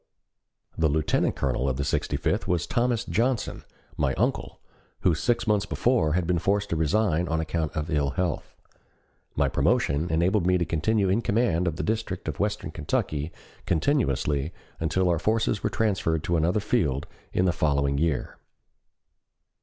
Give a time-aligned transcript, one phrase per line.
[0.79, 3.63] The Lieutenant Colonel of the Sixty fifth was Thomas Johnson,
[3.97, 4.59] my uncle,
[5.01, 8.55] who six months before had been forced to resign on account of ill health.
[9.35, 13.31] My promotion enabled me to continue in command of the district of western Kentucky
[13.67, 18.39] continuously until our forces were transferred to another field in the following year.